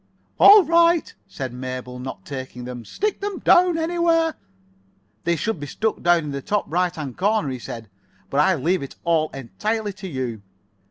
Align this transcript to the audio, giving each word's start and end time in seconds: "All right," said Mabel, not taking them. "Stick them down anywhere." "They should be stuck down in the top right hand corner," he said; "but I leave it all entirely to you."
"All 0.39 0.63
right," 0.63 1.13
said 1.27 1.53
Mabel, 1.53 1.99
not 1.99 2.25
taking 2.25 2.63
them. 2.63 2.83
"Stick 2.85 3.19
them 3.19 3.37
down 3.37 3.77
anywhere." 3.77 4.33
"They 5.25 5.35
should 5.35 5.59
be 5.59 5.67
stuck 5.67 6.01
down 6.01 6.23
in 6.23 6.31
the 6.31 6.41
top 6.41 6.65
right 6.67 6.95
hand 6.95 7.17
corner," 7.19 7.49
he 7.49 7.59
said; 7.59 7.87
"but 8.31 8.39
I 8.39 8.55
leave 8.55 8.81
it 8.81 8.95
all 9.03 9.29
entirely 9.29 9.93
to 9.93 10.07
you." 10.07 10.41